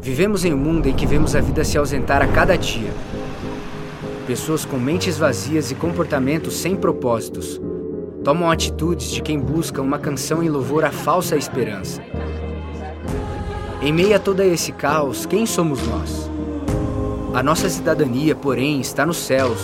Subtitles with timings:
[0.00, 2.90] Vivemos em um mundo em que vemos a vida se ausentar a cada dia.
[4.26, 7.60] Pessoas com mentes vazias e comportamentos sem propósitos
[8.22, 12.02] tomam atitudes de quem busca uma canção em louvor à falsa esperança.
[13.80, 16.30] Em meio a todo esse caos, quem somos nós?
[17.34, 19.60] A nossa cidadania, porém, está nos céus,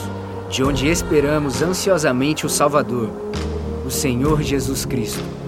[0.48, 3.10] de onde esperamos ansiosamente o Salvador,
[3.84, 5.43] o Senhor Jesus Cristo.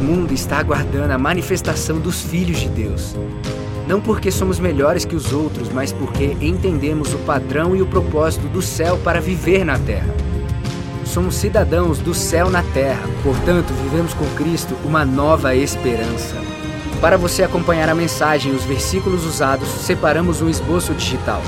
[0.00, 3.14] O mundo está aguardando a manifestação dos filhos de Deus.
[3.86, 8.48] Não porque somos melhores que os outros, mas porque entendemos o padrão e o propósito
[8.48, 10.08] do céu para viver na terra.
[11.04, 16.36] Somos cidadãos do céu na terra, portanto, vivemos com Cristo uma nova esperança.
[16.98, 21.42] Para você acompanhar a mensagem e os versículos usados, separamos um esboço digital.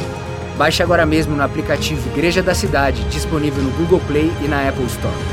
[0.59, 4.85] Baixe agora mesmo no aplicativo Igreja da Cidade, disponível no Google Play e na Apple
[4.85, 5.32] Store.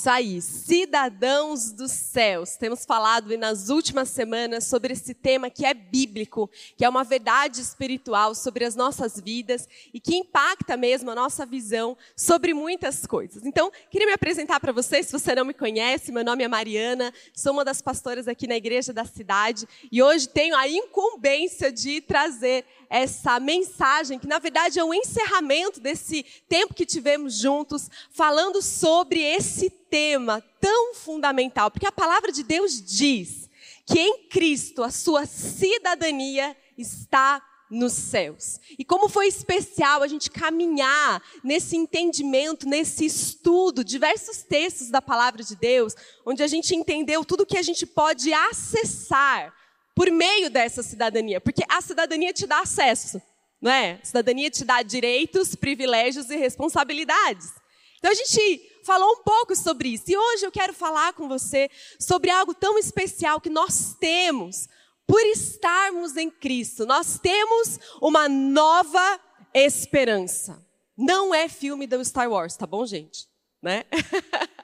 [0.00, 2.56] Isso aí, cidadãos dos céus.
[2.56, 7.60] Temos falado nas últimas semanas sobre esse tema que é bíblico, que é uma verdade
[7.60, 13.44] espiritual sobre as nossas vidas e que impacta mesmo a nossa visão sobre muitas coisas.
[13.44, 17.12] Então, queria me apresentar para vocês, se você não me conhece, meu nome é Mariana,
[17.36, 22.00] sou uma das pastoras aqui na igreja da cidade e hoje tenho a incumbência de
[22.00, 28.62] trazer essa mensagem, que na verdade é um encerramento desse tempo que tivemos juntos, falando
[28.62, 33.50] sobre esse tema tão fundamental, porque a palavra de Deus diz
[33.84, 38.60] que em Cristo a sua cidadania está nos céus.
[38.78, 45.44] E como foi especial a gente caminhar nesse entendimento, nesse estudo, diversos textos da palavra
[45.44, 45.94] de Deus,
[46.26, 49.54] onde a gente entendeu tudo que a gente pode acessar
[49.94, 53.20] por meio dessa cidadania, porque a cidadania te dá acesso,
[53.60, 54.00] não é?
[54.02, 57.52] A cidadania te dá direitos, privilégios e responsabilidades.
[57.98, 61.70] Então a gente falou um pouco sobre isso e hoje eu quero falar com você
[61.98, 64.68] sobre algo tão especial que nós temos
[65.06, 66.86] por estarmos em Cristo.
[66.86, 69.20] Nós temos uma nova
[69.52, 70.64] esperança.
[70.96, 73.26] Não é filme do Star Wars, tá bom, gente?
[73.62, 73.84] Né?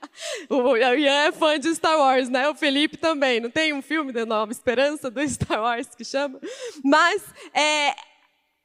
[0.48, 2.48] O Ian é fã de Star Wars, né?
[2.48, 3.40] O Felipe também.
[3.40, 6.40] Não tem um filme da Nova Esperança do Star Wars que chama?
[6.82, 7.22] Mas
[7.52, 7.94] é,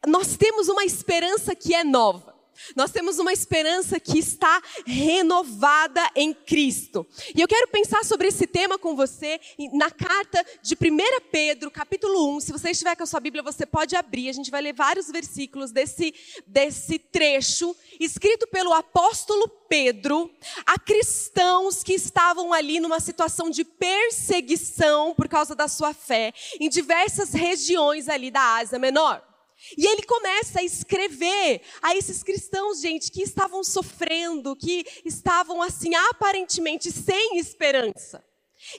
[0.08, 2.31] nós temos uma esperança que é nova.
[2.76, 7.06] Nós temos uma esperança que está renovada em Cristo.
[7.36, 9.40] E eu quero pensar sobre esse tema com você
[9.74, 12.42] na carta de 1 Pedro, capítulo 1.
[12.42, 14.30] Se você estiver com a sua Bíblia, você pode abrir.
[14.30, 16.14] A gente vai ler vários versículos desse,
[16.46, 20.30] desse trecho, escrito pelo apóstolo Pedro
[20.66, 26.70] a cristãos que estavam ali numa situação de perseguição por causa da sua fé, em
[26.70, 29.31] diversas regiões ali da Ásia Menor.
[29.78, 35.94] E ele começa a escrever a esses cristãos, gente, que estavam sofrendo, que estavam assim
[35.96, 38.24] aparentemente sem esperança.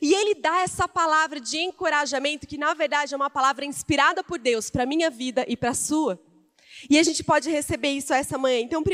[0.01, 4.39] E ele dá essa palavra de encorajamento, que na verdade é uma palavra inspirada por
[4.39, 6.21] Deus para a minha vida e para a sua.
[6.89, 8.61] E a gente pode receber isso essa manhã.
[8.61, 8.85] Então, 1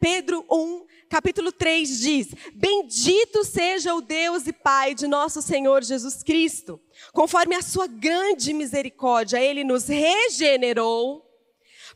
[0.00, 6.22] Pedro 1, capítulo 3 diz: Bendito seja o Deus e Pai de nosso Senhor Jesus
[6.22, 6.80] Cristo.
[7.12, 11.22] Conforme a sua grande misericórdia, ele nos regenerou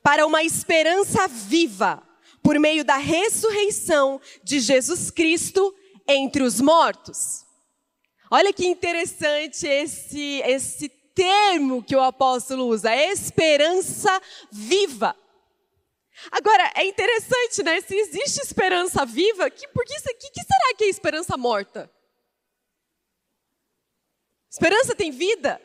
[0.02, 2.06] para uma esperança viva
[2.42, 5.74] por meio da ressurreição de Jesus Cristo
[6.06, 7.46] entre os mortos.
[8.30, 14.20] Olha que interessante esse, esse termo que o apóstolo usa, esperança
[14.52, 15.16] viva.
[16.30, 17.80] Agora, é interessante, né?
[17.80, 21.90] Se existe esperança viva, que, por que, que, que será que é esperança morta?
[24.50, 25.60] Esperança tem vida?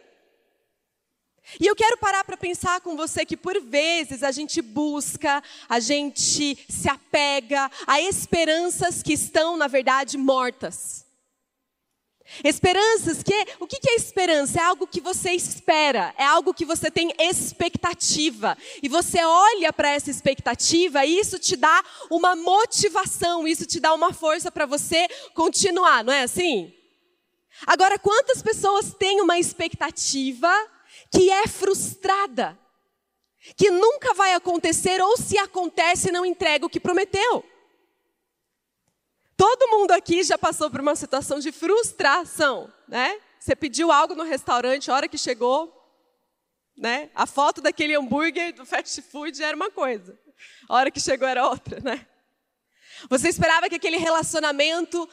[1.59, 5.79] E eu quero parar para pensar com você que por vezes a gente busca, a
[5.79, 11.05] gente se apega a esperanças que estão, na verdade, mortas.
[12.43, 14.59] Esperanças que, o que é esperança?
[14.59, 18.57] É algo que você espera, é algo que você tem expectativa.
[18.81, 23.93] E você olha para essa expectativa e isso te dá uma motivação, isso te dá
[23.93, 26.73] uma força para você continuar, não é assim?
[27.67, 30.51] Agora, quantas pessoas têm uma expectativa
[31.11, 32.57] que é frustrada,
[33.55, 37.43] que nunca vai acontecer, ou se acontece, não entrega o que prometeu.
[39.41, 43.19] Todo mundo aqui já passou por uma situação de frustração, né?
[43.39, 45.75] Você pediu algo no restaurante, a hora que chegou,
[46.77, 47.09] né?
[47.15, 50.15] A foto daquele hambúrguer do fast food era uma coisa,
[50.69, 52.05] a hora que chegou era outra, né?
[53.09, 55.09] Você esperava que aquele relacionamento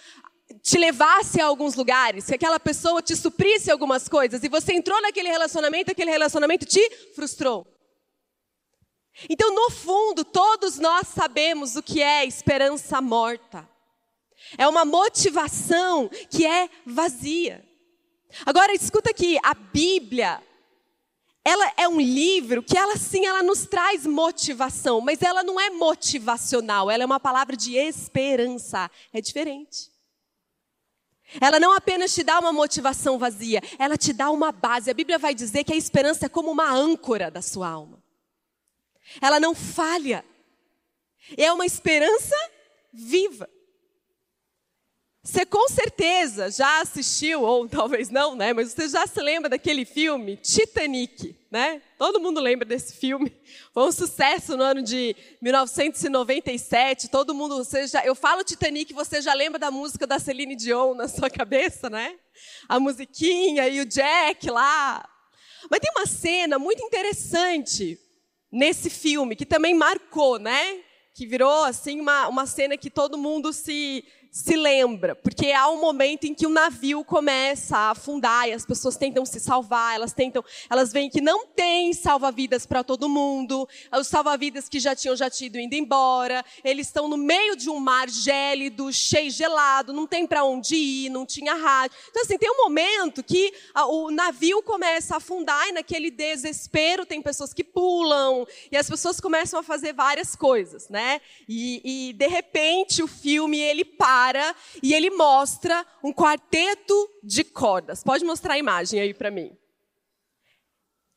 [0.62, 5.00] te levasse a alguns lugares, que aquela pessoa te suprisse algumas coisas, e você entrou
[5.00, 7.66] naquele relacionamento, aquele relacionamento te frustrou.
[9.26, 13.66] Então, no fundo, todos nós sabemos o que é esperança morta.
[14.56, 17.64] É uma motivação que é vazia.
[18.46, 20.42] Agora, escuta aqui, a Bíblia,
[21.44, 25.70] ela é um livro que ela sim, ela nos traz motivação, mas ela não é
[25.70, 28.90] motivacional, ela é uma palavra de esperança.
[29.12, 29.90] É diferente.
[31.40, 34.90] Ela não apenas te dá uma motivação vazia, ela te dá uma base.
[34.90, 38.02] A Bíblia vai dizer que a esperança é como uma âncora da sua alma.
[39.20, 40.24] Ela não falha.
[41.36, 42.36] É uma esperança
[42.92, 43.48] viva.
[45.28, 48.54] Você com certeza já assistiu, ou talvez não, né?
[48.54, 51.82] Mas você já se lembra daquele filme Titanic, né?
[51.98, 53.30] Todo mundo lembra desse filme.
[53.74, 57.10] Foi um sucesso no ano de 1997.
[57.10, 60.94] Todo mundo, você já, eu falo Titanic, você já lembra da música da Celine Dion
[60.94, 62.16] na sua cabeça, né?
[62.66, 65.06] A musiquinha e o Jack lá.
[65.70, 67.98] Mas tem uma cena muito interessante
[68.50, 70.80] nesse filme que também marcou, né?
[71.14, 74.02] Que virou assim uma, uma cena que todo mundo se
[74.38, 78.64] se lembra, porque há um momento em que o navio começa a afundar e as
[78.64, 83.68] pessoas tentam se salvar, elas tentam, elas veem que não tem salva-vidas para todo mundo,
[83.92, 87.80] os salva-vidas que já tinham já tido indo embora, eles estão no meio de um
[87.80, 91.98] mar gélido, cheio gelado, não tem para onde ir, não tinha rádio.
[92.08, 93.52] Então assim, tem um momento que
[93.88, 99.20] o navio começa a afundar e naquele desespero tem pessoas que pulam e as pessoas
[99.20, 101.20] começam a fazer várias coisas, né?
[101.48, 104.27] E, e de repente o filme ele para
[104.82, 108.02] e ele mostra um quarteto de cordas.
[108.02, 109.56] Pode mostrar a imagem aí para mim.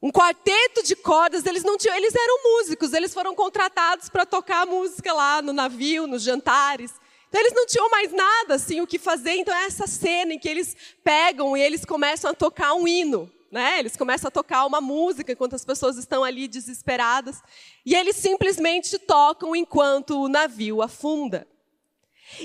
[0.01, 4.65] Um quarteto de cordas, eles não tinham, eles eram músicos, eles foram contratados para tocar
[4.65, 6.91] música lá no navio, nos jantares.
[7.29, 10.39] Então eles não tinham mais nada assim o que fazer, então é essa cena em
[10.39, 13.77] que eles pegam e eles começam a tocar um hino, né?
[13.77, 17.41] Eles começam a tocar uma música enquanto as pessoas estão ali desesperadas,
[17.85, 21.47] e eles simplesmente tocam enquanto o navio afunda.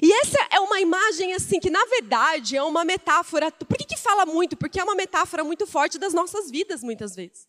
[0.03, 3.51] E essa é uma imagem assim que na verdade é uma metáfora.
[3.51, 4.57] Por que, que fala muito?
[4.57, 7.47] Porque é uma metáfora muito forte das nossas vidas muitas vezes.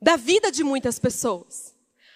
[0.00, 1.74] Da vida de muitas pessoas.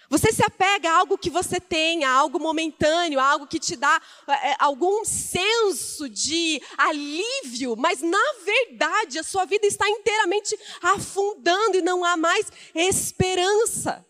[0.09, 3.75] Você se apega a algo que você tem, a algo momentâneo, a algo que te
[3.75, 11.77] dá é, algum senso de alívio, mas na verdade a sua vida está inteiramente afundando
[11.77, 14.03] e não há mais esperança.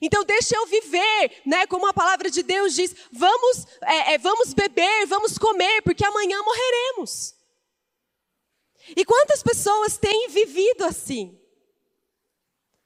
[0.00, 1.66] Então deixa eu viver, né?
[1.66, 6.40] Como a palavra de Deus diz, vamos, é, é, vamos beber, vamos comer, porque amanhã
[6.42, 7.34] morreremos.
[8.96, 11.38] E quantas pessoas têm vivido assim?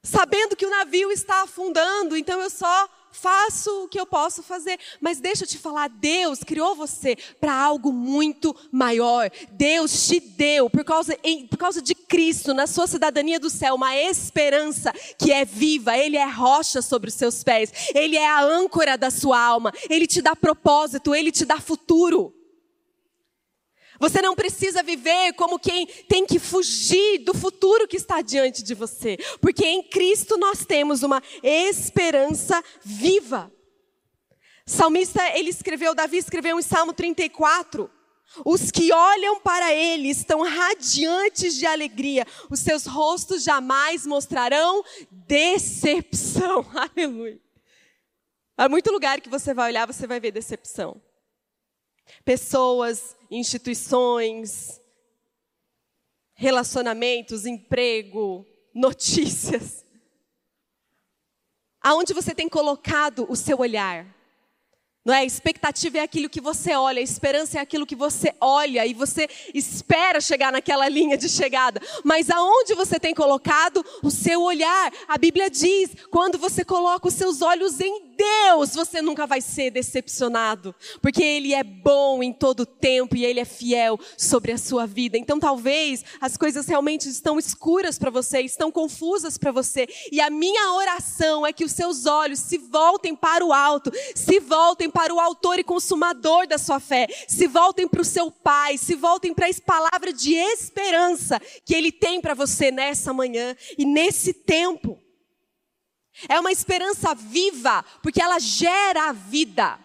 [0.03, 4.79] Sabendo que o navio está afundando, então eu só faço o que eu posso fazer.
[5.01, 9.29] Mas deixa eu te falar, Deus criou você para algo muito maior.
[9.51, 13.75] Deus te deu, por causa, em, por causa de Cristo, na sua cidadania do céu,
[13.75, 15.97] uma esperança que é viva.
[15.97, 17.71] Ele é rocha sobre os seus pés.
[17.93, 19.73] Ele é a âncora da sua alma.
[19.89, 22.36] Ele te dá propósito, ele te dá futuro.
[23.99, 28.73] Você não precisa viver como quem tem que fugir do futuro que está diante de
[28.73, 33.51] você, porque em Cristo nós temos uma esperança viva.
[34.65, 37.89] Salmista, ele escreveu, Davi escreveu em Salmo 34,
[38.43, 46.65] os que olham para ele estão radiantes de alegria, os seus rostos jamais mostrarão decepção.
[46.75, 47.39] Aleluia.
[48.57, 51.01] Há muito lugar que você vai olhar, você vai ver decepção.
[52.23, 54.81] Pessoas, instituições,
[56.33, 59.85] relacionamentos, emprego, notícias.
[61.81, 64.16] Aonde você tem colocado o seu olhar?
[65.07, 65.19] Não é?
[65.19, 68.93] A expectativa é aquilo que você olha, a esperança é aquilo que você olha e
[68.93, 71.81] você espera chegar naquela linha de chegada.
[72.03, 74.91] Mas aonde você tem colocado o seu olhar?
[75.07, 79.69] A Bíblia diz: quando você coloca os seus olhos em Deus, você nunca vai ser
[79.69, 84.85] decepcionado, porque Ele é bom em todo tempo e Ele é fiel sobre a sua
[84.85, 85.17] vida.
[85.17, 90.29] Então, talvez as coisas realmente estão escuras para você, estão confusas para você, e a
[90.29, 95.13] minha oração é que os seus olhos se voltem para o alto, se voltem para
[95.13, 99.31] o Autor e Consumador da sua fé, se voltem para o seu Pai, se voltem
[99.31, 104.99] para a palavra de esperança que Ele tem para você nessa manhã e nesse tempo.
[106.27, 109.79] É uma esperança viva, porque ela gera vida.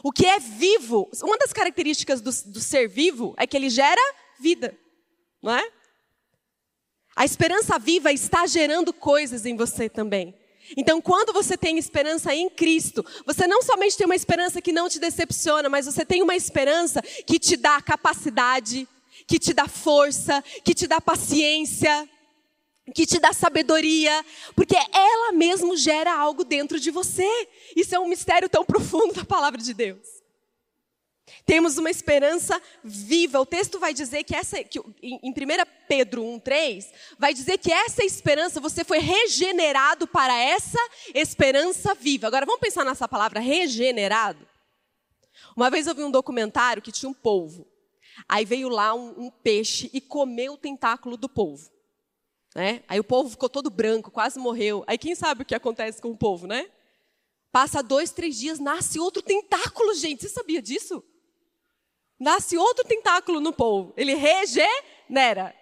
[0.00, 4.00] O que é vivo, uma das características do, do ser vivo é que ele gera
[4.38, 4.78] vida,
[5.42, 5.72] não é?
[7.16, 10.38] A esperança viva está gerando coisas em você também.
[10.76, 14.88] Então, quando você tem esperança em Cristo, você não somente tem uma esperança que não
[14.88, 18.88] te decepciona, mas você tem uma esperança que te dá capacidade,
[19.26, 22.08] que te dá força, que te dá paciência,
[22.94, 27.28] que te dá sabedoria, porque ela mesmo gera algo dentro de você.
[27.74, 30.15] Isso é um mistério tão profundo da palavra de Deus.
[31.44, 33.40] Temos uma esperança viva.
[33.40, 35.32] O texto vai dizer que essa, que em 1
[35.88, 40.78] Pedro 1,3, vai dizer que essa esperança, você foi regenerado para essa
[41.14, 42.26] esperança viva.
[42.26, 44.46] Agora vamos pensar nessa palavra regenerado.
[45.56, 47.66] Uma vez eu vi um documentário que tinha um polvo.
[48.28, 51.70] Aí veio lá um, um peixe e comeu o tentáculo do polvo.
[52.54, 52.82] Né?
[52.88, 54.82] Aí o polvo ficou todo branco, quase morreu.
[54.86, 56.70] Aí quem sabe o que acontece com o polvo, né?
[57.52, 60.22] Passa dois, três dias, nasce outro tentáculo, gente.
[60.22, 61.04] Você sabia disso?
[62.18, 63.92] Nasce outro tentáculo no polvo.
[63.96, 65.54] Ele regenera.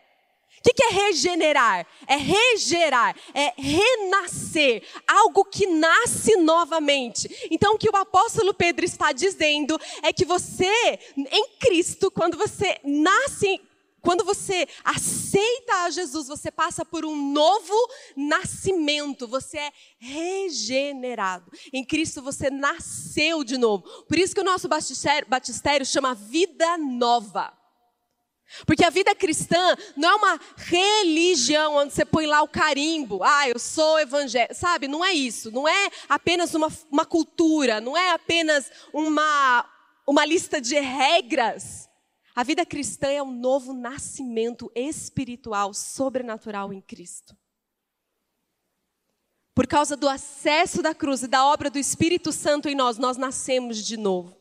[0.59, 1.87] O que, que é regenerar?
[2.07, 7.49] É regerar, é renascer, algo que nasce novamente.
[7.51, 12.81] Então, o que o apóstolo Pedro está dizendo é que você, em Cristo, quando você
[12.83, 13.61] nasce
[14.05, 17.75] quando você aceita a Jesus, você passa por um novo
[18.15, 21.51] nascimento, você é regenerado.
[21.73, 23.83] Em Cristo você nasceu de novo.
[24.05, 27.53] Por isso que o nosso batistério, chama vida nova.
[28.67, 33.49] Porque a vida cristã não é uma religião onde você põe lá o carimbo, ah,
[33.49, 34.87] eu sou evangélico, sabe?
[34.87, 35.51] Não é isso.
[35.51, 39.65] Não é apenas uma, uma cultura, não é apenas uma,
[40.07, 41.89] uma lista de regras.
[42.35, 47.37] A vida cristã é um novo nascimento espiritual, sobrenatural em Cristo.
[49.55, 53.17] Por causa do acesso da cruz e da obra do Espírito Santo em nós, nós
[53.17, 54.37] nascemos de novo.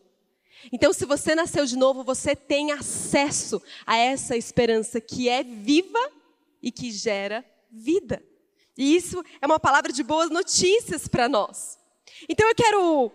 [0.72, 6.00] Então, se você nasceu de novo, você tem acesso a essa esperança que é viva
[6.64, 8.24] e que gera vida.
[8.76, 11.78] E isso é uma palavra de boas notícias para nós.
[12.28, 13.12] Então, eu quero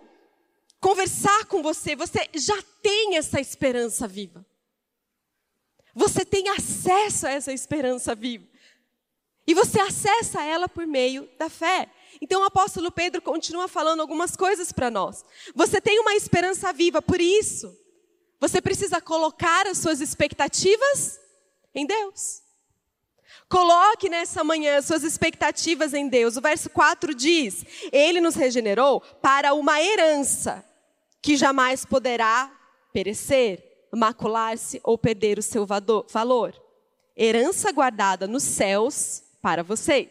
[0.79, 1.97] conversar com você.
[1.97, 4.45] Você já tem essa esperança viva.
[5.99, 8.47] Você tem acesso a essa esperança viva.
[9.45, 11.89] E você acessa ela por meio da fé.
[12.21, 15.25] Então o apóstolo Pedro continua falando algumas coisas para nós.
[15.53, 17.75] Você tem uma esperança viva, por isso,
[18.39, 21.19] você precisa colocar as suas expectativas
[21.75, 22.43] em Deus.
[23.49, 26.37] Coloque nessa manhã suas expectativas em Deus.
[26.37, 30.63] O verso 4 diz: Ele nos regenerou para uma herança
[31.21, 32.49] que jamais poderá
[32.93, 36.53] perecer macular-se ou perder o seu valor.
[37.15, 40.09] Herança guardada nos céus para vocês.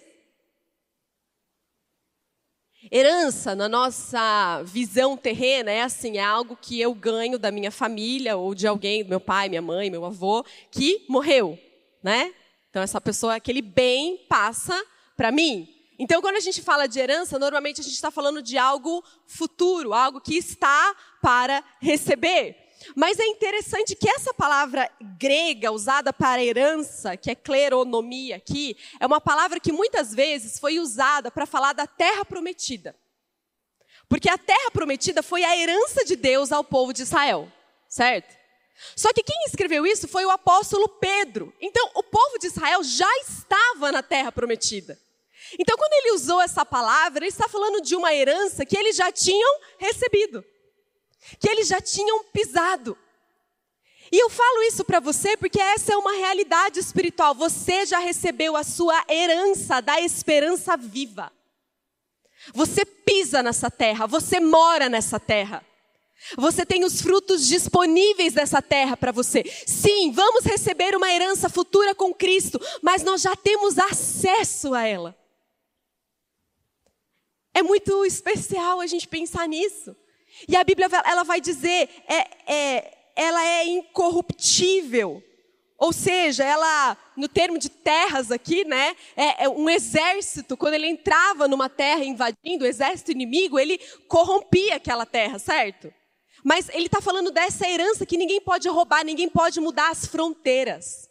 [2.91, 8.37] Herança, na nossa visão terrena, é assim: é algo que eu ganho da minha família
[8.37, 11.59] ou de alguém, meu pai, minha mãe, meu avô, que morreu,
[12.03, 12.33] né?
[12.71, 14.81] Então, essa pessoa, aquele bem passa
[15.17, 15.69] para mim.
[15.99, 19.93] Então, quando a gente fala de herança, normalmente a gente está falando de algo futuro,
[19.93, 22.68] algo que está para receber.
[22.95, 29.07] Mas é interessante que essa palavra grega usada para herança, que é cleronomia aqui, é
[29.07, 32.95] uma palavra que muitas vezes foi usada para falar da terra prometida.
[34.09, 37.51] Porque a terra prometida foi a herança de Deus ao povo de Israel,
[37.89, 38.37] certo?
[38.97, 41.53] Só que quem escreveu isso foi o apóstolo Pedro.
[41.61, 44.99] Então, o povo de Israel já estava na terra prometida.
[45.59, 49.11] Então, quando ele usou essa palavra, ele está falando de uma herança que eles já
[49.11, 50.45] tinham recebido
[51.39, 52.97] que eles já tinham pisado.
[54.11, 57.35] E eu falo isso para você porque essa é uma realidade espiritual.
[57.35, 61.31] Você já recebeu a sua herança da esperança viva.
[62.55, 65.65] Você pisa nessa terra, você mora nessa terra.
[66.37, 69.45] Você tem os frutos disponíveis dessa terra para você.
[69.67, 75.17] Sim, vamos receber uma herança futura com Cristo, mas nós já temos acesso a ela.
[77.55, 79.95] É muito especial a gente pensar nisso.
[80.47, 85.23] E a Bíblia ela vai dizer, é, é, ela é incorruptível.
[85.79, 90.89] Ou seja, ela, no termo de terras aqui, né, é, é, um exército, quando ele
[90.89, 93.79] entrava numa terra invadindo, o exército inimigo, ele
[94.09, 95.93] corrompia aquela terra, certo?
[96.45, 101.08] Mas ele está falando dessa herança que ninguém pode roubar, ninguém pode mudar as fronteiras.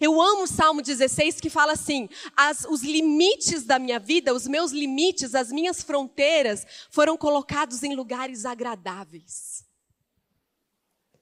[0.00, 4.46] Eu amo o Salmo 16 que fala assim: as, os limites da minha vida, os
[4.46, 9.64] meus limites, as minhas fronteiras foram colocados em lugares agradáveis.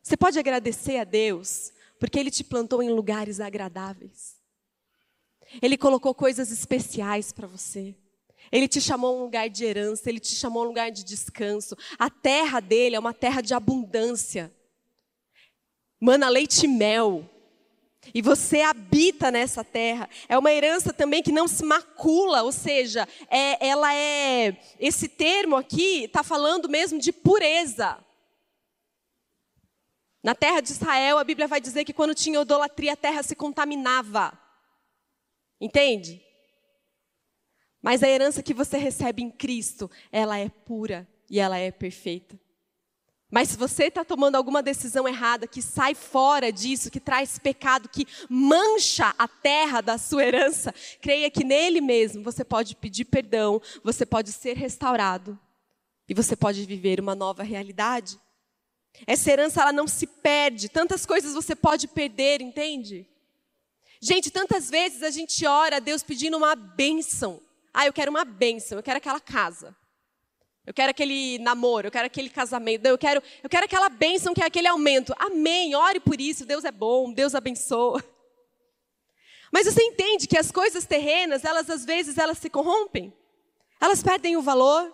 [0.02, 4.36] Você pode agradecer a Deus, porque Ele te plantou em lugares agradáveis.
[5.62, 7.94] Ele colocou coisas especiais para você.
[8.50, 11.76] Ele te chamou um lugar de herança, ele te chamou um lugar de descanso.
[11.98, 14.52] A terra dele é uma terra de abundância.
[16.00, 17.28] Mana leite e mel.
[18.14, 20.08] E você habita nessa terra.
[20.28, 24.56] É uma herança também que não se macula, ou seja, é, ela é.
[24.78, 27.98] Esse termo aqui está falando mesmo de pureza.
[30.22, 33.36] Na terra de Israel, a Bíblia vai dizer que quando tinha idolatria, a terra se
[33.36, 34.38] contaminava.
[35.60, 36.22] Entende?
[37.80, 42.38] Mas a herança que você recebe em Cristo, ela é pura e ela é perfeita.
[43.30, 47.88] Mas se você está tomando alguma decisão errada, que sai fora disso, que traz pecado,
[47.88, 53.60] que mancha a terra da sua herança, creia que nele mesmo você pode pedir perdão,
[53.84, 55.38] você pode ser restaurado
[56.08, 58.18] e você pode viver uma nova realidade.
[59.06, 63.06] Essa herança ela não se perde, tantas coisas você pode perder, entende?
[64.00, 67.42] Gente, tantas vezes a gente ora a Deus pedindo uma bênção.
[67.74, 69.76] Ah, eu quero uma bênção, eu quero aquela casa.
[70.68, 74.42] Eu quero aquele namoro, eu quero aquele casamento, eu quero, eu quero aquela bênção que
[74.42, 75.14] é aquele aumento.
[75.18, 78.04] Amém, ore por isso, Deus é bom, Deus abençoa.
[79.50, 83.10] Mas você entende que as coisas terrenas, elas às vezes elas se corrompem?
[83.80, 84.92] Elas perdem o valor?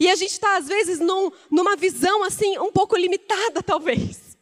[0.00, 4.37] E a gente está às vezes num, numa visão assim um pouco limitada talvez.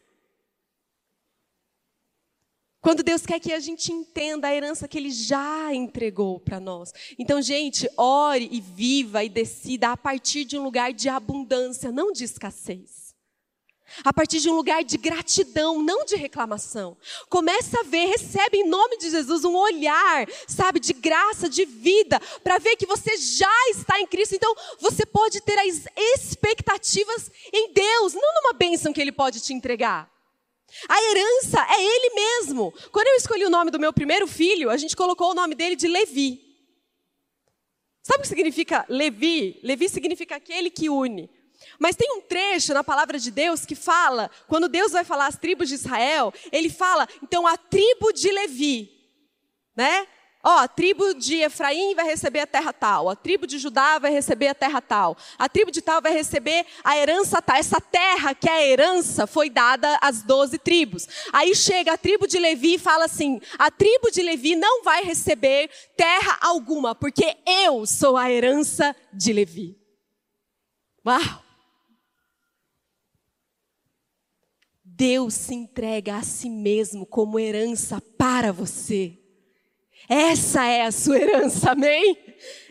[2.81, 6.91] Quando Deus quer que a gente entenda a herança que Ele já entregou para nós.
[7.17, 12.11] Então, gente, ore e viva e decida a partir de um lugar de abundância, não
[12.11, 13.07] de escassez.
[14.03, 16.97] A partir de um lugar de gratidão, não de reclamação.
[17.29, 22.19] Começa a ver, recebe em nome de Jesus um olhar, sabe, de graça, de vida,
[22.43, 24.35] para ver que você já está em Cristo.
[24.35, 29.53] Então, você pode ter as expectativas em Deus, não numa bênção que Ele pode te
[29.53, 30.16] entregar.
[30.89, 32.73] A herança é ele mesmo.
[32.91, 35.75] Quando eu escolhi o nome do meu primeiro filho, a gente colocou o nome dele
[35.75, 36.41] de Levi.
[38.03, 39.59] Sabe o que significa Levi?
[39.63, 41.29] Levi significa aquele que une.
[41.79, 45.37] Mas tem um trecho na palavra de Deus que fala, quando Deus vai falar as
[45.37, 48.89] tribos de Israel, ele fala, então a tribo de Levi,
[49.75, 50.07] né?
[50.49, 54.13] Ó, a tribo de Efraim vai receber a terra tal, a tribo de Judá vai
[54.13, 57.57] receber a terra tal, a tribo de tal vai receber a herança tal.
[57.57, 61.05] Essa terra que é a herança foi dada às doze tribos.
[61.33, 65.03] Aí chega a tribo de Levi e fala assim: a tribo de Levi não vai
[65.03, 69.77] receber terra alguma, porque eu sou a herança de Levi.
[71.05, 71.43] Uau!
[74.81, 79.26] Deus se entrega a si mesmo como herança para você.
[80.07, 82.17] Essa é a sua herança, amém?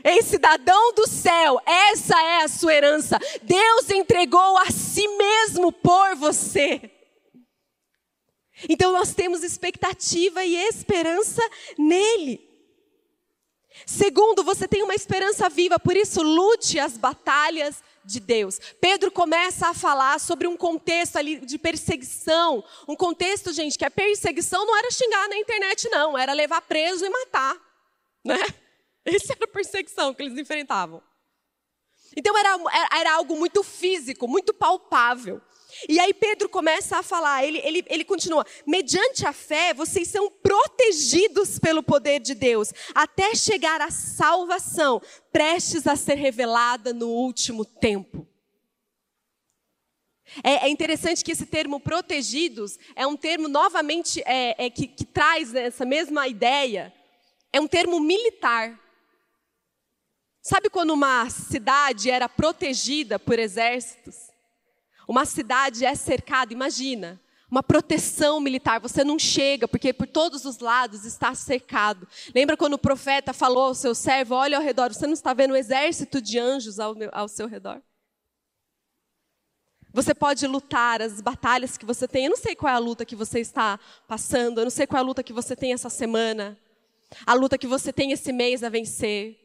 [0.02, 3.18] Ei, cidadão do céu, essa é a sua herança.
[3.42, 6.90] Deus entregou a si mesmo por você.
[8.68, 11.42] Então nós temos expectativa e esperança
[11.76, 12.40] nele.
[13.84, 18.58] Segundo, você tem uma esperança viva, por isso lute as batalhas de Deus.
[18.80, 22.64] Pedro começa a falar sobre um contexto ali de perseguição.
[22.88, 27.04] Um contexto, gente, que a perseguição não era xingar na internet, não, era levar preso
[27.04, 27.56] e matar.
[28.24, 28.38] Né?
[29.04, 31.02] Essa era a perseguição que eles enfrentavam.
[32.16, 32.56] Então era,
[32.92, 35.40] era algo muito físico, muito palpável.
[35.88, 40.30] E aí Pedro começa a falar, ele, ele, ele continua: mediante a fé, vocês são
[40.30, 45.00] protegidos pelo poder de Deus, até chegar à salvação,
[45.32, 48.26] prestes a ser revelada no último tempo.
[50.42, 55.04] É, é interessante que esse termo protegidos é um termo novamente é, é, que, que
[55.04, 56.92] traz essa mesma ideia.
[57.52, 58.78] É um termo militar.
[60.42, 64.35] Sabe quando uma cidade era protegida por exércitos?
[65.06, 68.80] Uma cidade é cercada, imagina, uma proteção militar.
[68.80, 72.06] Você não chega, porque por todos os lados está cercado.
[72.34, 75.52] Lembra quando o profeta falou ao seu servo: Olha ao redor, você não está vendo
[75.52, 77.80] um exército de anjos ao, ao seu redor?
[79.92, 82.26] Você pode lutar as batalhas que você tem.
[82.26, 84.98] Eu não sei qual é a luta que você está passando, eu não sei qual
[84.98, 86.58] é a luta que você tem essa semana,
[87.24, 89.40] a luta que você tem esse mês a vencer.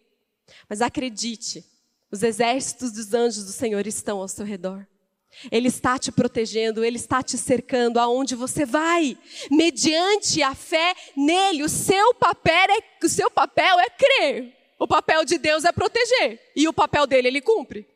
[0.68, 1.64] Mas acredite,
[2.12, 4.86] os exércitos dos anjos do Senhor estão ao seu redor.
[5.52, 9.18] Ele está te protegendo, ele está te cercando aonde você vai.
[9.50, 14.58] Mediante a fé nele, o seu papel é, o seu papel é crer.
[14.78, 17.88] O papel de Deus é proteger, e o papel dele ele cumpre.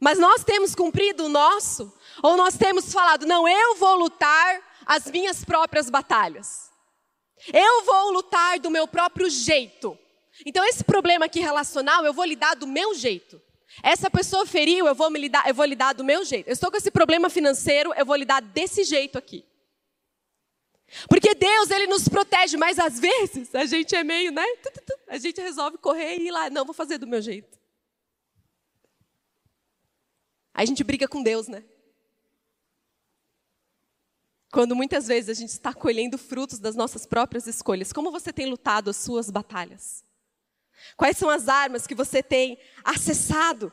[0.00, 5.10] Mas nós temos cumprido o nosso, ou nós temos falado, não, eu vou lutar as
[5.10, 6.70] minhas próprias batalhas.
[7.52, 9.96] Eu vou lutar do meu próprio jeito.
[10.44, 13.40] Então esse problema aqui relacional, eu vou lidar do meu jeito.
[13.82, 16.48] Essa pessoa feriu, eu vou me lidar, eu vou lidar do meu jeito.
[16.48, 19.44] Eu estou com esse problema financeiro, eu vou lidar desse jeito aqui.
[21.08, 24.44] Porque Deus, ele nos protege, mas às vezes a gente é meio, né?
[25.08, 27.58] A gente resolve correr e ir lá, não, vou fazer do meu jeito.
[30.54, 31.64] Aí a gente briga com Deus, né?
[34.50, 37.92] Quando muitas vezes a gente está colhendo frutos das nossas próprias escolhas.
[37.92, 40.05] Como você tem lutado as suas batalhas?
[40.96, 43.72] Quais são as armas que você tem acessado?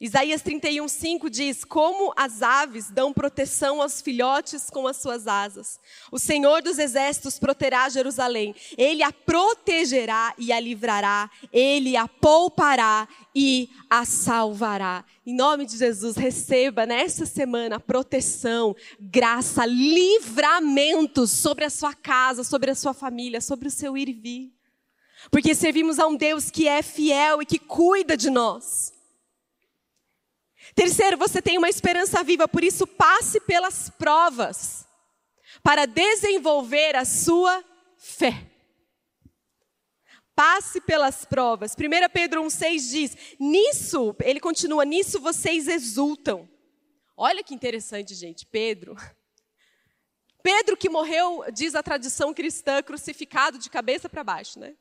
[0.00, 5.80] Isaías 31:5 diz: Como as aves dão proteção aos filhotes com as suas asas,
[6.12, 8.54] o Senhor dos exércitos proterá Jerusalém.
[8.76, 15.04] Ele a protegerá e a livrará, ele a poupará e a salvará.
[15.26, 22.70] Em nome de Jesus, receba nesta semana proteção, graça, livramento sobre a sua casa, sobre
[22.70, 24.57] a sua família, sobre o seu ir e vir.
[25.30, 28.92] Porque servimos a um Deus que é fiel e que cuida de nós.
[30.74, 34.86] Terceiro, você tem uma esperança viva, por isso passe pelas provas
[35.62, 37.64] para desenvolver a sua
[37.96, 38.46] fé.
[40.34, 41.74] Passe pelas provas.
[41.74, 46.48] 1 Pedro 1,6 diz: Nisso, ele continua, nisso vocês exultam.
[47.16, 48.46] Olha que interessante, gente.
[48.46, 48.94] Pedro.
[50.40, 54.76] Pedro que morreu, diz a tradição cristã, crucificado de cabeça para baixo, né?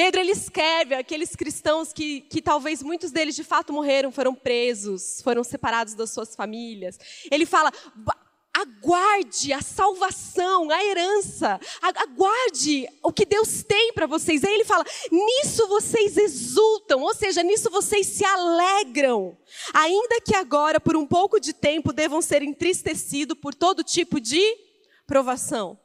[0.00, 5.20] Pedro ele escreve aqueles cristãos que, que talvez muitos deles de fato morreram, foram presos,
[5.22, 6.98] foram separados das suas famílias.
[7.30, 7.70] Ele fala:
[8.50, 14.42] aguarde a salvação, a herança, aguarde o que Deus tem para vocês.
[14.42, 19.36] Aí ele fala: nisso vocês exultam, ou seja, nisso vocês se alegram,
[19.74, 24.40] ainda que agora, por um pouco de tempo, devam ser entristecidos por todo tipo de
[25.06, 25.78] provação.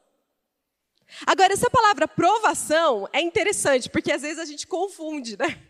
[1.26, 5.62] Agora, essa palavra provação é interessante, porque às vezes a gente confunde, né?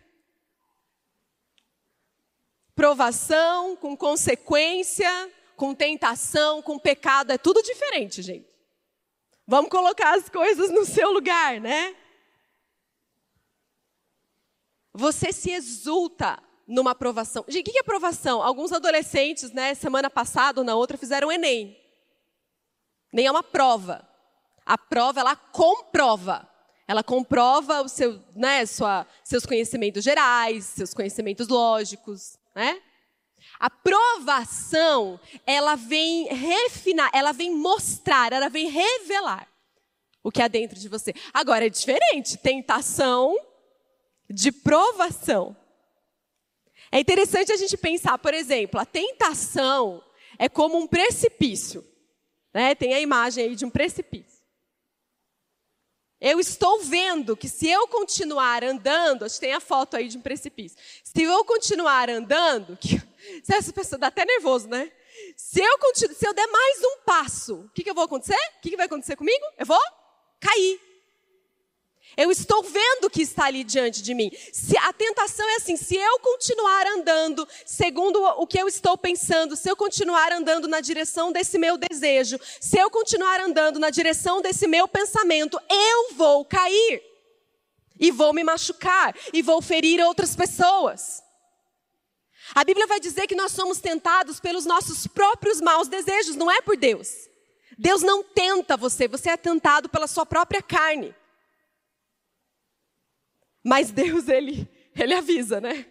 [2.75, 8.47] Provação com consequência, com tentação, com pecado, é tudo diferente, gente.
[9.45, 11.95] Vamos colocar as coisas no seu lugar, né?
[14.93, 17.45] Você se exulta numa aprovação.
[17.47, 18.43] Gente, o que é aprovação?
[18.43, 21.79] Alguns adolescentes, né, semana passada ou na outra, fizeram Enem.
[23.13, 24.06] Nem é uma prova.
[24.67, 26.45] A prova, ela comprova.
[26.85, 32.81] Ela comprova o seu, né, sua, seus conhecimentos gerais, seus conhecimentos lógicos, né?
[33.59, 39.47] A provação, ela vem refinar, ela vem mostrar, ela vem revelar
[40.21, 41.13] o que há dentro de você.
[41.33, 43.35] Agora é diferente, tentação
[44.29, 45.55] de provação.
[46.91, 50.03] É interessante a gente pensar, por exemplo, a tentação
[50.37, 51.85] é como um precipício.
[52.53, 52.75] Né?
[52.75, 54.36] Tem a imagem aí de um precipício.
[56.19, 60.17] Eu estou vendo que se eu continuar andando, a gente tem a foto aí de
[60.17, 60.77] um precipício.
[61.03, 62.99] Se eu continuar andando, que,
[63.43, 64.91] se essa pessoa dá até nervoso, né?
[65.35, 68.37] Se eu, se eu der mais um passo, o que, que eu vou acontecer?
[68.57, 69.45] O que, que vai acontecer comigo?
[69.57, 69.79] Eu vou
[70.39, 70.86] cair.
[72.15, 74.31] Eu estou vendo o que está ali diante de mim.
[74.53, 79.55] Se a tentação é assim, se eu continuar andando segundo o que eu estou pensando,
[79.55, 84.41] se eu continuar andando na direção desse meu desejo, se eu continuar andando na direção
[84.41, 87.03] desse meu pensamento, eu vou cair.
[87.99, 91.23] E vou me machucar e vou ferir outras pessoas.
[92.55, 96.61] A Bíblia vai dizer que nós somos tentados pelos nossos próprios maus desejos, não é
[96.61, 97.27] por Deus.
[97.77, 101.13] Deus não tenta você, você é tentado pela sua própria carne.
[103.67, 105.85] Mas Deus, ele, ele avisa, né?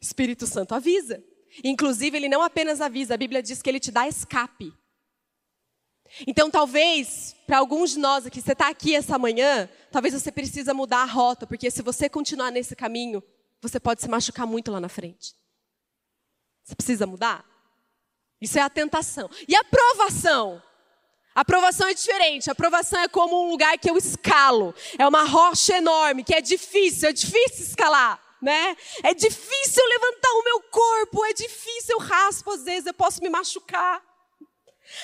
[0.00, 1.20] Espírito Santo avisa.
[1.64, 4.72] Inclusive, ele não apenas avisa, a Bíblia diz que ele te dá escape.
[6.28, 10.72] Então, talvez, para alguns de nós aqui, você está aqui essa manhã, talvez você precisa
[10.72, 13.20] mudar a rota, porque se você continuar nesse caminho,
[13.60, 15.34] você pode se machucar muito lá na frente.
[16.62, 17.44] Você precisa mudar?
[18.40, 19.28] Isso é a tentação.
[19.48, 20.62] E a provação?
[21.36, 22.50] Aprovação é diferente.
[22.50, 24.74] Aprovação é como um lugar que eu escalo.
[24.98, 28.18] É uma rocha enorme, que é difícil, é difícil escalar.
[28.40, 28.74] Né?
[29.02, 33.28] É difícil levantar o meu corpo, é difícil, eu raspo às vezes, eu posso me
[33.28, 34.02] machucar.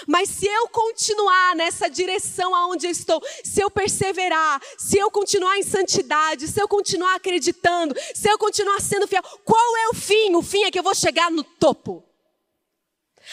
[0.06, 5.58] Mas se eu continuar nessa direção aonde eu estou, se eu perseverar, se eu continuar
[5.58, 10.34] em santidade, se eu continuar acreditando, se eu continuar sendo fiel, qual é o fim?
[10.34, 12.04] O fim é que eu vou chegar no topo.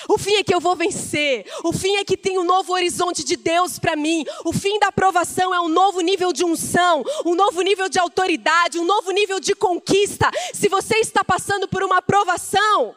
[0.08, 1.45] O fim é que eu vou vencer.
[1.63, 4.25] O fim é que tem um novo horizonte de Deus para mim.
[4.45, 8.80] O fim da aprovação é um novo nível de unção, um novo nível de autoridade,
[8.80, 10.30] um novo nível de conquista.
[10.54, 12.95] Se você está passando por uma aprovação,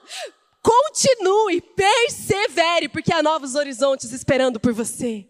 [0.63, 5.27] continue, persevere, porque há novos horizontes esperando por você.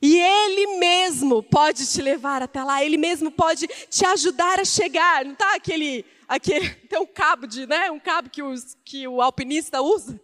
[0.00, 5.24] E Ele mesmo pode te levar até lá, Ele mesmo pode te ajudar a chegar.
[5.24, 9.22] Não está aquele aquele, tem um cabo de, né, um cabo que, os, que o
[9.22, 10.20] alpinista usa.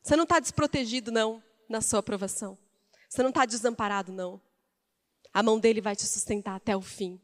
[0.00, 2.56] Você não está desprotegido, não, na sua aprovação.
[3.08, 4.40] Você não está desamparado, não.
[5.34, 7.20] A mão dele vai te sustentar até o fim.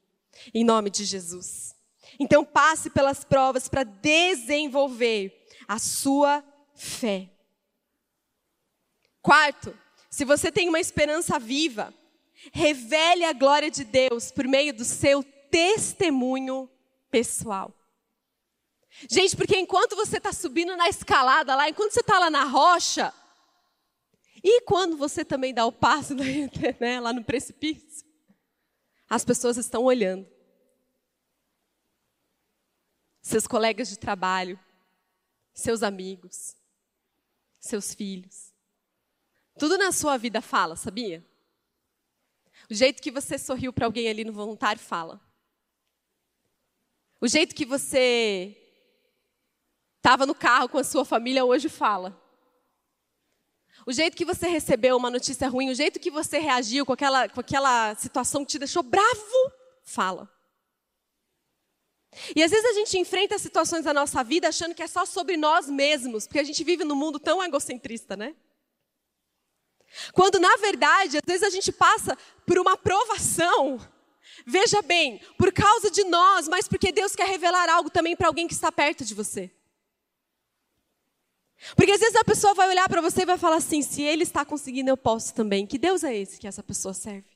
[0.52, 1.74] Em nome de Jesus.
[2.18, 6.44] Então passe pelas provas para desenvolver a sua
[6.74, 7.30] fé.
[9.20, 9.76] Quarto,
[10.10, 11.92] se você tem uma esperança viva,
[12.52, 16.68] revele a glória de Deus por meio do seu testemunho
[17.10, 17.74] pessoal.
[19.08, 23.12] Gente, porque enquanto você está subindo na escalada lá, enquanto você está lá na rocha,
[24.42, 26.14] e quando você também dá o passo
[26.80, 28.06] né, lá no precipício,
[29.08, 30.26] as pessoas estão olhando.
[33.20, 34.58] Seus colegas de trabalho,
[35.52, 36.56] seus amigos,
[37.58, 38.47] seus filhos.
[39.58, 41.24] Tudo na sua vida fala, sabia?
[42.70, 45.20] O jeito que você sorriu para alguém ali no voluntário fala.
[47.20, 48.56] O jeito que você
[49.96, 52.16] estava no carro com a sua família hoje fala.
[53.86, 57.28] O jeito que você recebeu uma notícia ruim, o jeito que você reagiu com aquela,
[57.28, 60.30] com aquela situação que te deixou bravo, fala.
[62.34, 65.36] E às vezes a gente enfrenta situações da nossa vida achando que é só sobre
[65.36, 68.34] nós mesmos, porque a gente vive num mundo tão egocentrista, né?
[70.12, 73.80] Quando na verdade, às vezes a gente passa por uma provação,
[74.46, 78.46] veja bem, por causa de nós, mas porque Deus quer revelar algo também para alguém
[78.46, 79.50] que está perto de você.
[81.74, 84.22] Porque às vezes a pessoa vai olhar para você e vai falar assim: se ele
[84.22, 85.66] está conseguindo, eu posso também.
[85.66, 87.26] Que Deus é esse que essa pessoa serve?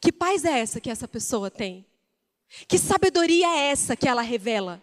[0.00, 1.86] Que paz é essa que essa pessoa tem?
[2.66, 4.82] Que sabedoria é essa que ela revela?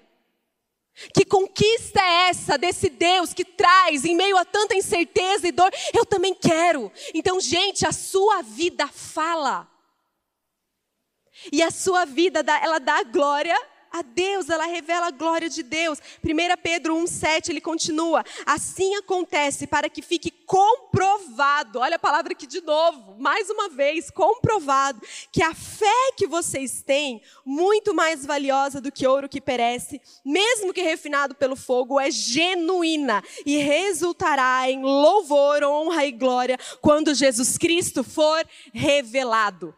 [1.13, 5.71] Que conquista é essa desse Deus que traz em meio a tanta incerteza e dor?
[5.93, 6.91] Eu também quero.
[7.13, 9.67] Então, gente, a sua vida fala.
[11.51, 13.60] E a sua vida, ela dá glória
[13.93, 15.99] a Deus, ela revela a glória de Deus.
[16.23, 22.47] 1 Pedro 1,7 ele continua: Assim acontece para que fique comprovado, olha a palavra aqui
[22.47, 24.99] de novo, mais uma vez, comprovado,
[25.32, 30.73] que a fé que vocês têm, muito mais valiosa do que ouro que perece, mesmo
[30.73, 37.58] que refinado pelo fogo, é genuína e resultará em louvor, honra e glória quando Jesus
[37.58, 39.75] Cristo for revelado.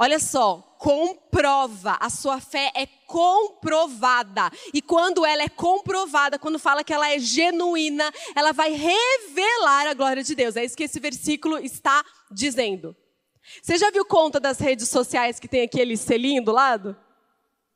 [0.00, 4.48] Olha só, comprova, a sua fé é comprovada.
[4.72, 9.94] E quando ela é comprovada, quando fala que ela é genuína, ela vai revelar a
[9.94, 10.54] glória de Deus.
[10.54, 12.96] É isso que esse versículo está dizendo.
[13.60, 16.96] Você já viu conta das redes sociais que tem aquele selinho do lado?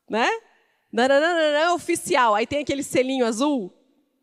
[0.09, 0.31] Né?
[0.93, 2.37] Nananana, oficial.
[2.37, 3.75] Aí tem aquele selinho azul,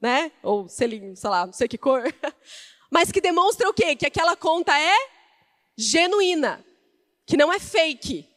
[0.01, 0.31] né?
[0.41, 2.03] Ou selinho, sei lá, não sei que cor.
[2.89, 3.93] Mas que demonstra o quê?
[3.93, 4.95] Que aquela conta é
[5.75, 6.63] genuína
[7.29, 8.27] que não é fake,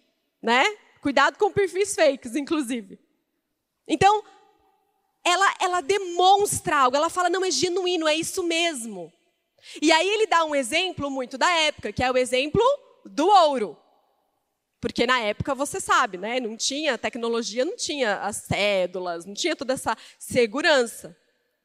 [0.43, 0.63] né?
[1.01, 3.01] Cuidado com perfis fakes, inclusive.
[3.89, 4.23] Então,
[5.25, 9.11] ela, ela demonstra algo, ela fala, não, é genuíno, é isso mesmo.
[9.81, 12.63] E aí ele dá um exemplo muito da época, que é o exemplo
[13.03, 13.79] do ouro.
[14.79, 16.39] Porque na época, você sabe, né?
[16.39, 21.17] Não tinha tecnologia, não tinha as cédulas, não tinha toda essa segurança.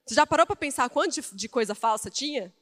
[0.05, 2.53] Você já parou para pensar quanto de, de coisa falsa tinha?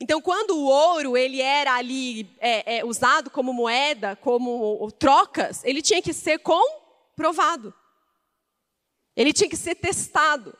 [0.00, 5.82] Então, quando o ouro ele era ali é, é, usado como moeda, como trocas, ele
[5.82, 7.74] tinha que ser comprovado.
[9.16, 10.56] Ele tinha que ser testado.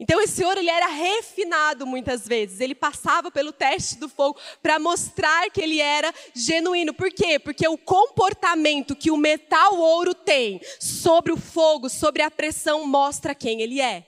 [0.00, 2.60] Então esse ouro ele era refinado muitas vezes.
[2.60, 6.94] Ele passava pelo teste do fogo para mostrar que ele era genuíno.
[6.94, 7.38] Por quê?
[7.38, 13.34] Porque o comportamento que o metal ouro tem sobre o fogo, sobre a pressão, mostra
[13.34, 14.06] quem ele é.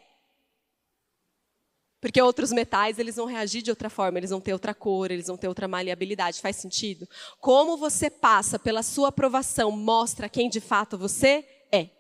[2.01, 5.27] Porque outros metais, eles vão reagir de outra forma, eles vão ter outra cor, eles
[5.27, 6.41] vão ter outra maleabilidade.
[6.41, 7.07] Faz sentido?
[7.39, 11.91] Como você passa pela sua aprovação mostra quem de fato você é.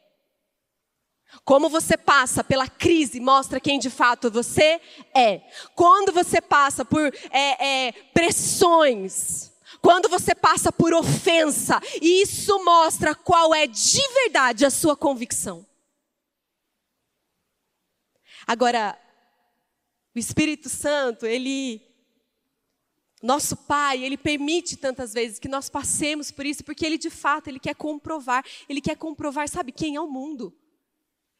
[1.45, 4.81] Como você passa pela crise mostra quem de fato você
[5.15, 5.43] é.
[5.75, 13.55] Quando você passa por é, é, pressões, quando você passa por ofensa, isso mostra qual
[13.55, 15.67] é de verdade a sua convicção.
[18.47, 18.99] Agora,
[20.15, 21.81] o Espírito Santo, ele
[23.23, 27.49] nosso Pai, ele permite tantas vezes que nós passemos por isso, porque ele de fato,
[27.49, 30.57] ele quer comprovar, ele quer comprovar, sabe quem é o mundo?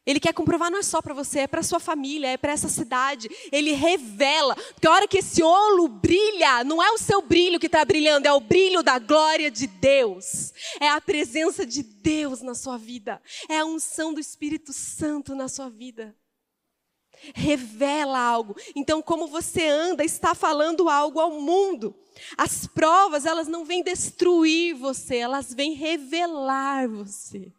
[0.05, 2.67] Ele quer comprovar não é só para você, é para sua família, é para essa
[2.67, 3.29] cidade.
[3.51, 7.67] Ele revela, porque a hora que esse olo brilha, não é o seu brilho que
[7.67, 10.53] está brilhando, é o brilho da glória de Deus.
[10.79, 15.47] É a presença de Deus na sua vida, é a unção do Espírito Santo na
[15.47, 16.15] sua vida
[17.33, 18.55] revela algo.
[18.75, 21.95] Então, como você anda, está falando algo ao mundo.
[22.37, 27.51] As provas, elas não vêm destruir você, elas vêm revelar você.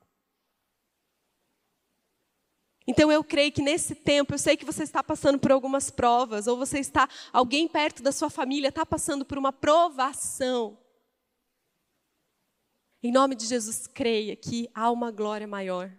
[2.87, 6.47] Então eu creio que nesse tempo, eu sei que você está passando por algumas provas,
[6.47, 10.79] ou você está, alguém perto da sua família está passando por uma provação.
[13.03, 15.93] Em nome de Jesus, creia que há uma glória maior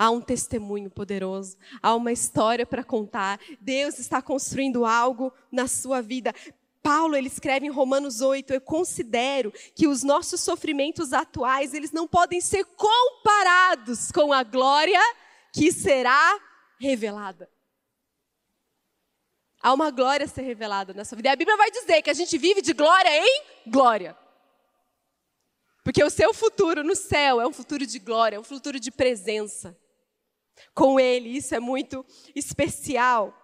[0.00, 3.38] há um testemunho poderoso, há uma história para contar.
[3.60, 6.34] Deus está construindo algo na sua vida.
[6.82, 12.08] Paulo ele escreve em Romanos 8, eu considero que os nossos sofrimentos atuais, eles não
[12.08, 14.98] podem ser comparados com a glória
[15.52, 16.40] que será
[16.80, 17.50] revelada.
[19.62, 21.28] Há uma glória a ser revelada na sua vida.
[21.28, 24.16] E a Bíblia vai dizer que a gente vive de glória em glória.
[25.84, 28.90] Porque o seu futuro no céu é um futuro de glória, é um futuro de
[28.90, 29.76] presença
[30.74, 31.36] com Ele.
[31.36, 33.36] Isso é muito especial.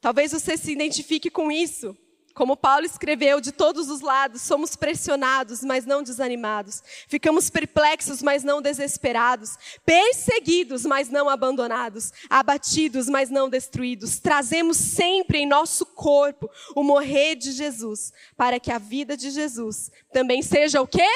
[0.00, 1.96] Talvez você se identifique com isso.
[2.34, 6.82] Como Paulo escreveu, de todos os lados somos pressionados, mas não desanimados.
[7.08, 9.58] Ficamos perplexos, mas não desesperados.
[9.84, 12.12] Perseguidos, mas não abandonados.
[12.30, 14.20] Abatidos, mas não destruídos.
[14.20, 19.90] Trazemos sempre em nosso corpo o morrer de Jesus, para que a vida de Jesus
[20.12, 21.08] também seja o quê?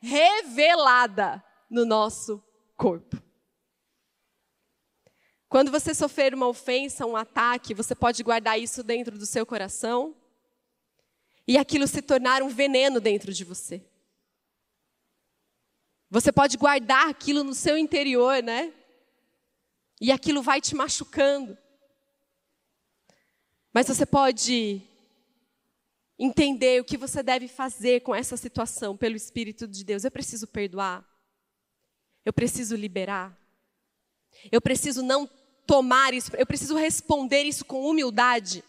[0.00, 2.42] Revelada no nosso
[2.76, 3.20] corpo.
[5.52, 10.16] Quando você sofrer uma ofensa, um ataque, você pode guardar isso dentro do seu coração
[11.46, 13.84] e aquilo se tornar um veneno dentro de você.
[16.08, 18.72] Você pode guardar aquilo no seu interior, né?
[20.00, 21.58] E aquilo vai te machucando.
[23.74, 24.80] Mas você pode
[26.18, 30.02] entender o que você deve fazer com essa situação pelo Espírito de Deus.
[30.02, 31.06] Eu preciso perdoar.
[32.24, 33.38] Eu preciso liberar.
[34.50, 35.28] Eu preciso não
[35.66, 38.64] tomar isso, eu preciso responder isso com humildade.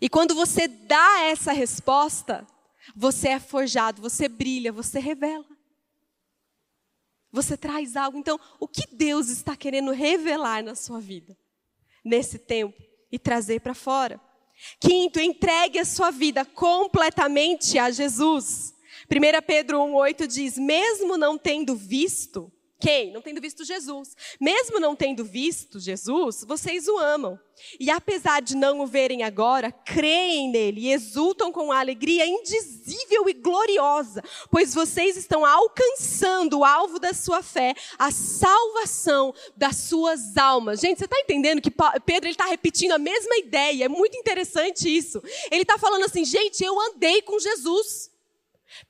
[0.00, 2.46] E quando você dá essa resposta,
[2.94, 5.46] você é forjado, você brilha, você revela.
[7.32, 8.18] Você traz algo.
[8.18, 11.36] Então, o que Deus está querendo revelar na sua vida
[12.04, 14.20] nesse tempo e trazer para fora?
[14.80, 18.72] Quinto, entregue a sua vida completamente a Jesus.
[19.10, 23.12] 1 Pedro 1,8 diz: Mesmo não tendo visto, quem?
[23.12, 24.16] Não tendo visto Jesus.
[24.40, 27.38] Mesmo não tendo visto Jesus, vocês o amam.
[27.78, 33.32] E apesar de não o verem agora, creem nele e exultam com alegria indizível e
[33.32, 40.80] gloriosa, pois vocês estão alcançando o alvo da sua fé, a salvação das suas almas.
[40.80, 41.72] Gente, você está entendendo que
[42.04, 43.84] Pedro está repetindo a mesma ideia?
[43.84, 45.22] É muito interessante isso.
[45.50, 48.13] Ele está falando assim, gente, eu andei com Jesus.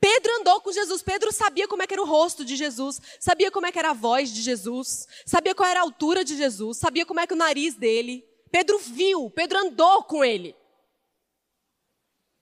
[0.01, 3.67] Pedro andou com Jesus, Pedro sabia como é era o rosto de Jesus, sabia como
[3.67, 7.21] é era a voz de Jesus, sabia qual era a altura de Jesus, sabia como
[7.21, 8.25] é que o nariz dele.
[8.51, 10.55] Pedro viu, Pedro andou com ele.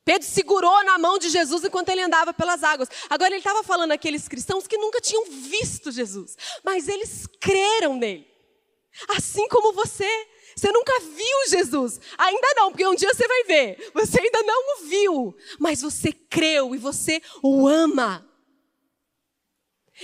[0.04, 2.88] Pedro segurou na mão de Jesus enquanto ele andava pelas águas.
[3.08, 8.26] Agora ele estava falando aqueles cristãos que nunca tinham visto Jesus, mas eles creram nele.
[9.16, 10.08] Assim como você,
[10.54, 12.00] você nunca viu Jesus.
[12.18, 13.90] Ainda não, porque um dia você vai ver.
[13.94, 18.28] Você ainda não o viu, mas você creu e você o ama.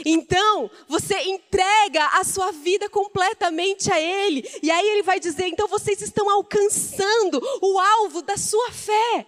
[0.04, 4.48] Então, você entrega a sua vida completamente a Ele.
[4.62, 9.26] E aí Ele vai dizer: então vocês estão alcançando o alvo da sua fé.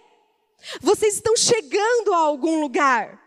[0.79, 3.19] Vocês estão chegando a algum lugar.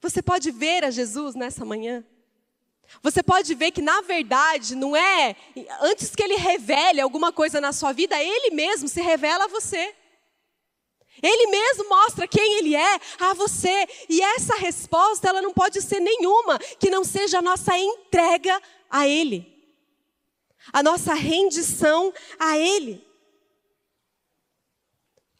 [0.00, 2.04] Você pode ver a Jesus nessa manhã?
[3.02, 5.36] Você pode ver que, na verdade, não é.
[5.80, 9.94] Antes que ele revele alguma coisa na sua vida, ele mesmo se revela a você.
[11.22, 13.86] Ele mesmo mostra quem ele é a você.
[14.08, 19.06] E essa resposta, ela não pode ser nenhuma que não seja a nossa entrega a
[19.06, 19.54] ele.
[20.72, 23.06] A nossa rendição a ele.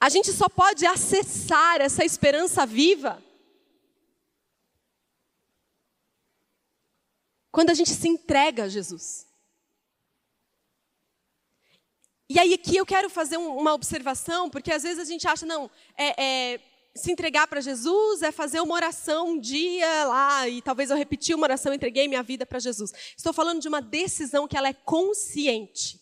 [0.01, 3.23] A gente só pode acessar essa esperança viva
[7.57, 9.27] Quando a gente se entrega a Jesus.
[12.29, 15.47] E aí aqui eu quero fazer um, uma observação, porque às vezes a gente acha,
[15.47, 16.61] não, é, é,
[16.95, 21.33] se entregar para Jesus é fazer uma oração um dia lá, e talvez eu repeti
[21.33, 22.93] uma oração, entreguei minha vida para Jesus.
[23.17, 25.99] Estou falando de uma decisão que ela é consciente.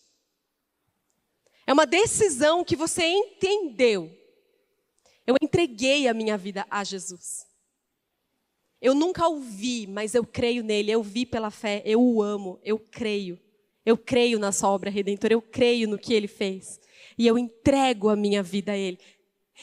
[1.68, 4.10] É uma decisão que você entendeu.
[5.24, 7.46] Eu entreguei a minha vida a Jesus.
[8.84, 12.60] Eu nunca o vi, mas eu creio nele, eu vi pela fé, eu o amo,
[12.62, 13.40] eu creio.
[13.82, 16.78] Eu creio na sua obra redentora, eu creio no que ele fez.
[17.16, 18.98] E eu entrego a minha vida a ele.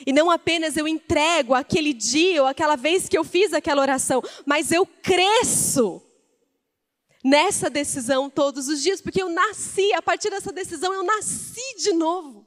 [0.08, 4.24] E não apenas eu entrego aquele dia ou aquela vez que eu fiz aquela oração,
[4.44, 6.02] mas eu cresço
[7.24, 11.94] nessa decisão todos os dias, porque eu nasci, a partir dessa decisão eu nasci de
[11.94, 12.41] novo.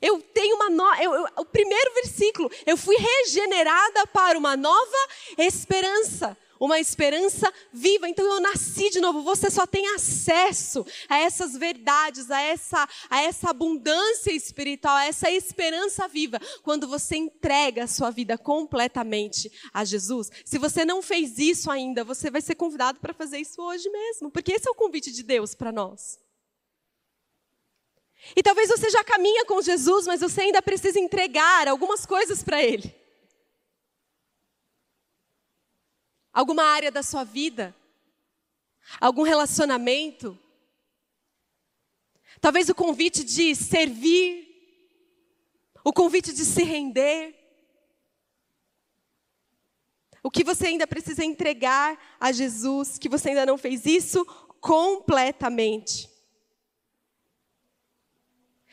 [0.00, 1.32] Eu tenho uma nova.
[1.38, 6.36] O primeiro versículo, eu fui regenerada para uma nova esperança.
[6.60, 8.08] Uma esperança viva.
[8.08, 9.22] Então eu nasci de novo.
[9.22, 15.28] Você só tem acesso a essas verdades, a essa, a essa abundância espiritual, a essa
[15.28, 20.30] esperança viva, quando você entrega a sua vida completamente a Jesus.
[20.44, 24.30] Se você não fez isso ainda, você vai ser convidado para fazer isso hoje mesmo.
[24.30, 26.16] Porque esse é o convite de Deus para nós.
[28.36, 32.62] E talvez você já caminha com Jesus, mas você ainda precisa entregar algumas coisas para
[32.62, 32.94] Ele.
[36.32, 37.74] Alguma área da sua vida,
[39.00, 40.38] algum relacionamento,
[42.40, 44.48] talvez o convite de servir,
[45.84, 47.38] o convite de se render.
[50.22, 54.24] O que você ainda precisa entregar a Jesus, que você ainda não fez isso
[54.60, 56.11] completamente.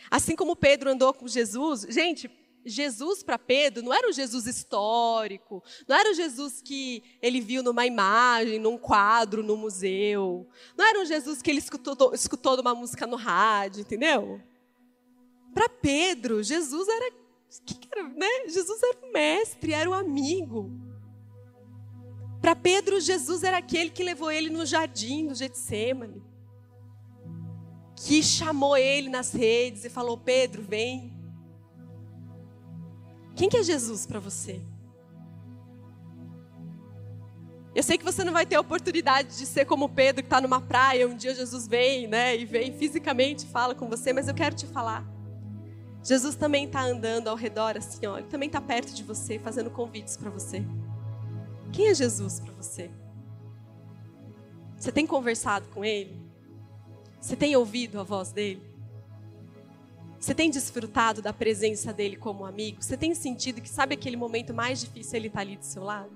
[0.10, 2.30] Assim como Pedro andou com Jesus, gente,
[2.66, 7.64] Jesus para Pedro não era um Jesus histórico, não era o Jesus que ele viu
[7.64, 10.48] numa imagem, num quadro, no museu,
[10.78, 14.42] não era um Jesus que ele escutou, escutou uma música no rádio, entendeu?
[15.54, 17.12] Para Pedro, Jesus era,
[17.92, 18.48] era né?
[18.48, 20.72] Jesus era o mestre, era o amigo.
[22.42, 26.29] Para Pedro, Jesus era aquele que levou ele no jardim do Getsemane.
[28.06, 31.14] Que chamou ele nas redes e falou: Pedro, vem.
[33.36, 34.62] Quem que é Jesus para você?
[37.76, 40.42] Eu sei que você não vai ter a oportunidade de ser como Pedro, que está
[40.42, 44.34] numa praia, um dia Jesus vem, né, e vem fisicamente fala com você, mas eu
[44.34, 45.06] quero te falar.
[46.04, 49.70] Jesus também está andando ao redor, assim, ó, ele também está perto de você, fazendo
[49.70, 50.66] convites para você.
[51.72, 52.90] Quem é Jesus para você?
[54.78, 56.29] Você tem conversado com Ele?
[57.20, 58.62] Você tem ouvido a voz dele?
[60.20, 62.82] Você tem desfrutado da presença dele como amigo?
[62.82, 66.12] Você tem sentido que sabe aquele momento mais difícil ele está ali do seu lado?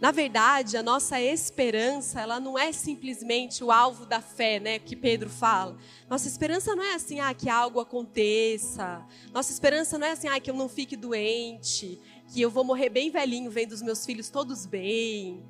[0.00, 4.96] Na verdade, a nossa esperança, ela não é simplesmente o alvo da fé, né, que
[4.96, 5.76] Pedro fala.
[6.08, 9.06] Nossa esperança não é assim, ah, que algo aconteça.
[9.30, 12.00] Nossa esperança não é assim, ah, que eu não fique doente,
[12.32, 15.44] que eu vou morrer bem velhinho vendo os meus filhos todos bem.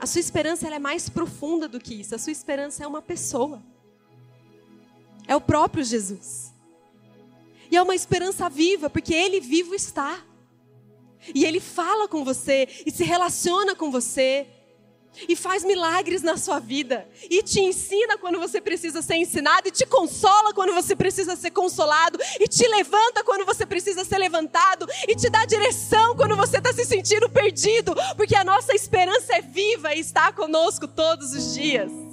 [0.00, 2.14] A sua esperança é mais profunda do que isso.
[2.14, 3.62] A sua esperança é uma pessoa.
[5.26, 6.54] É o próprio Jesus.
[7.70, 10.24] E é uma esperança viva, porque ele vivo está.
[11.34, 14.48] E ele fala com você e se relaciona com você
[15.28, 19.70] e faz milagres na sua vida, e te ensina quando você precisa ser ensinado, e
[19.70, 24.86] te consola quando você precisa ser consolado, e te levanta quando você precisa ser levantado,
[25.08, 29.40] e te dá direção quando você está se sentindo perdido, porque a nossa esperança é
[29.40, 32.09] viva e está conosco todos os dias.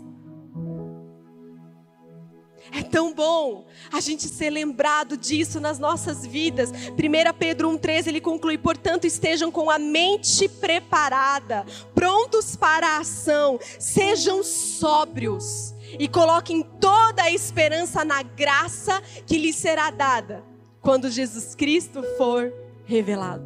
[2.72, 6.72] É tão bom a gente ser lembrado disso nas nossas vidas.
[6.72, 13.60] 1 Pedro 1,13 ele conclui: portanto, estejam com a mente preparada, prontos para a ação,
[13.80, 20.44] sejam sóbrios e coloquem toda a esperança na graça que lhes será dada
[20.82, 22.54] quando Jesus Cristo for
[22.86, 23.46] revelado.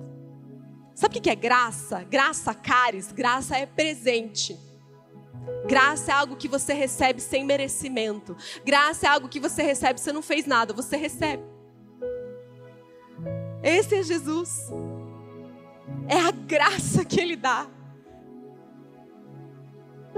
[0.93, 2.03] Sabe o que é graça?
[2.03, 4.55] Graça, caris, graça é presente.
[5.67, 8.35] Graça é algo que você recebe sem merecimento.
[8.65, 11.43] Graça é algo que você recebe, você não fez nada, você recebe.
[13.63, 14.71] Esse é Jesus.
[16.07, 17.67] É a graça que Ele dá.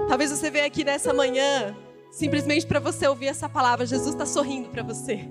[0.08, 1.76] Talvez você venha aqui nessa manhã
[2.10, 3.86] simplesmente para você ouvir essa palavra.
[3.86, 5.28] Jesus está sorrindo para você.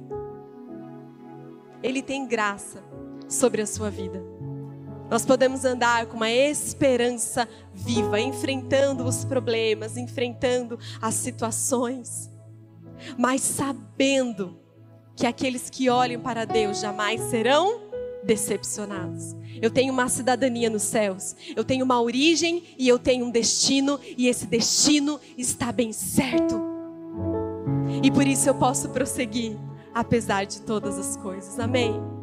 [1.82, 2.84] Ele tem graça
[3.28, 4.33] sobre a sua vida.
[5.14, 12.32] Nós podemos andar com uma esperança viva, enfrentando os problemas, enfrentando as situações,
[13.16, 14.60] mas sabendo
[15.16, 17.82] que aqueles que olham para Deus jamais serão
[18.24, 19.36] decepcionados.
[19.62, 24.00] Eu tenho uma cidadania nos céus, eu tenho uma origem e eu tenho um destino,
[24.18, 26.60] e esse destino está bem certo.
[28.02, 29.56] E por isso eu posso prosseguir,
[29.94, 31.60] apesar de todas as coisas.
[31.60, 32.23] Amém.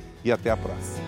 [0.23, 1.01] e até a próxima.